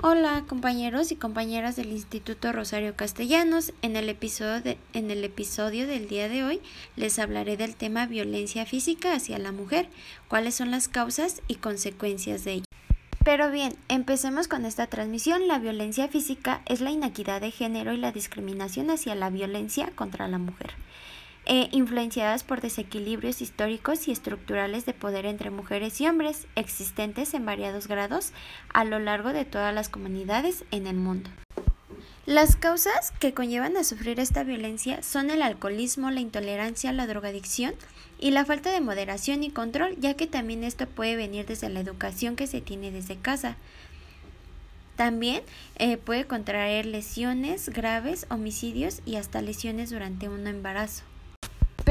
Hola 0.00 0.44
compañeros 0.46 1.10
y 1.10 1.16
compañeras 1.16 1.74
del 1.74 1.90
Instituto 1.90 2.52
Rosario 2.52 2.94
Castellanos. 2.94 3.72
En 3.82 3.96
el, 3.96 4.08
episodio 4.08 4.76
en 4.92 5.10
el 5.10 5.24
episodio 5.24 5.88
del 5.88 6.06
día 6.06 6.28
de 6.28 6.44
hoy 6.44 6.60
les 6.94 7.18
hablaré 7.18 7.56
del 7.56 7.74
tema 7.74 8.06
violencia 8.06 8.64
física 8.64 9.14
hacia 9.14 9.40
la 9.40 9.50
mujer, 9.50 9.88
cuáles 10.28 10.54
son 10.54 10.70
las 10.70 10.86
causas 10.86 11.42
y 11.48 11.56
consecuencias 11.56 12.44
de 12.44 12.52
ello. 12.52 12.64
Pero 13.24 13.50
bien, 13.50 13.74
empecemos 13.88 14.46
con 14.46 14.66
esta 14.66 14.86
transmisión. 14.86 15.48
La 15.48 15.58
violencia 15.58 16.06
física 16.06 16.62
es 16.66 16.80
la 16.80 16.92
inequidad 16.92 17.40
de 17.40 17.50
género 17.50 17.92
y 17.92 17.96
la 17.96 18.12
discriminación 18.12 18.90
hacia 18.90 19.16
la 19.16 19.30
violencia 19.30 19.90
contra 19.96 20.28
la 20.28 20.38
mujer. 20.38 20.74
E 21.46 21.68
influenciadas 21.72 22.44
por 22.44 22.60
desequilibrios 22.60 23.40
históricos 23.40 24.06
y 24.06 24.12
estructurales 24.12 24.84
de 24.84 24.92
poder 24.92 25.24
entre 25.24 25.50
mujeres 25.50 26.00
y 26.00 26.06
hombres 26.06 26.46
existentes 26.56 27.32
en 27.34 27.46
variados 27.46 27.88
grados 27.88 28.32
a 28.72 28.84
lo 28.84 28.98
largo 28.98 29.32
de 29.32 29.44
todas 29.44 29.74
las 29.74 29.88
comunidades 29.88 30.64
en 30.70 30.86
el 30.86 30.96
mundo. 30.96 31.30
Las 32.28 32.56
causas 32.56 33.12
que 33.20 33.32
conllevan 33.32 33.78
a 33.78 33.84
sufrir 33.84 34.20
esta 34.20 34.44
violencia 34.44 35.02
son 35.02 35.30
el 35.30 35.40
alcoholismo, 35.40 36.10
la 36.10 36.20
intolerancia, 36.20 36.92
la 36.92 37.06
drogadicción 37.06 37.72
y 38.20 38.32
la 38.32 38.44
falta 38.44 38.70
de 38.70 38.82
moderación 38.82 39.42
y 39.42 39.50
control, 39.50 39.96
ya 39.98 40.12
que 40.12 40.26
también 40.26 40.62
esto 40.62 40.86
puede 40.86 41.16
venir 41.16 41.46
desde 41.46 41.70
la 41.70 41.80
educación 41.80 42.36
que 42.36 42.46
se 42.46 42.60
tiene 42.60 42.90
desde 42.90 43.16
casa. 43.16 43.56
También 44.96 45.42
eh, 45.76 45.96
puede 45.96 46.26
contraer 46.26 46.84
lesiones 46.84 47.70
graves, 47.70 48.26
homicidios 48.28 49.00
y 49.06 49.16
hasta 49.16 49.40
lesiones 49.40 49.88
durante 49.88 50.28
un 50.28 50.46
embarazo. 50.46 51.04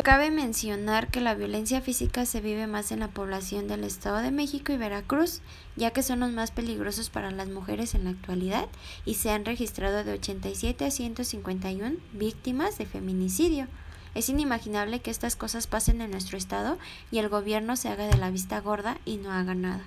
Cabe 0.04 0.32
mencionar 0.32 1.10
que 1.10 1.20
la 1.20 1.36
violencia 1.36 1.82
física 1.82 2.26
se 2.26 2.40
vive 2.40 2.66
más 2.66 2.94
en 2.94 3.02
la 3.02 3.10
población 3.10 3.68
del 3.68 3.84
Estado 3.84 4.20
de 4.20 4.32
México 4.32 4.72
y 4.72 4.78
Veracruz, 4.78 5.42
ya 5.76 5.92
que 5.92 6.02
son 6.02 6.22
los 6.22 6.32
más 6.32 6.52
peligrosos 6.52 7.10
para 7.10 7.30
las 7.30 7.50
mujeres 7.50 7.94
en 7.94 8.06
la 8.06 8.12
actualidad 8.12 8.68
y 9.04 9.16
se 9.16 9.32
han 9.32 9.44
registrado 9.44 10.06
de 10.06 10.14
87 10.14 10.86
a 10.86 10.92
151 10.92 11.98
víctimas 12.14 12.78
de 12.78 12.86
feminicidio. 12.86 13.68
Es 14.16 14.30
inimaginable 14.30 15.02
que 15.02 15.12
estas 15.12 15.36
cosas 15.36 15.68
pasen 15.68 16.00
en 16.00 16.12
nuestro 16.12 16.38
estado 16.38 16.78
y 17.12 17.18
el 17.18 17.28
gobierno 17.28 17.76
se 17.76 17.90
haga 17.90 18.08
de 18.08 18.18
la 18.18 18.32
vista 18.32 18.62
gorda 18.62 18.98
y 19.04 19.18
no 19.18 19.34
haga 19.34 19.56
nada. 19.56 19.84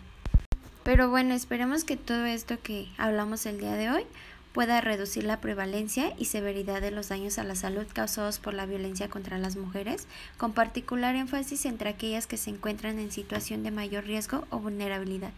Pero 0.83 1.09
bueno, 1.09 1.33
esperemos 1.35 1.85
que 1.85 1.97
todo 1.97 2.27
esto 2.27 2.59
que 2.63 2.89
hablamos 2.99 3.47
el 3.47 3.59
día 3.59 3.73
de 3.73 3.91
hoy 3.91 4.05
pueda 4.53 4.81
reducir 4.81 5.25
la 5.25 5.41
prevalencia 5.41 6.13
y 6.19 6.25
severidad 6.25 6.81
de 6.81 6.91
los 6.91 7.09
daños 7.09 7.39
a 7.39 7.45
la 7.45 7.55
salud 7.55 7.87
causados 7.93 8.39
por 8.39 8.55
la 8.55 8.67
violencia 8.67 9.09
contra 9.09 9.39
las 9.39 9.57
mujeres, 9.57 10.07
con 10.37 10.53
particular 10.53 11.15
énfasis 11.15 11.67
entre 11.67 11.91
aquellas 11.91 12.27
que 12.27 12.37
se 12.37 12.51
encuentran 12.51 12.99
en 12.99 13.13
situación 13.13 13.63
de 13.63 13.71
mayor 13.71 14.05
riesgo 14.05 14.47
o 14.51 14.59
vulnerabilidad. 14.59 15.33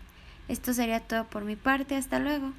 Esto 0.49 0.73
sería 0.75 1.01
todo 1.01 1.25
por 1.25 1.45
mi 1.45 1.57
parte, 1.57 1.97
hasta 1.97 2.19
luego. 2.19 2.53